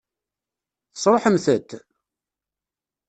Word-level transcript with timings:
Tesṛuḥemt-t? 0.93 1.69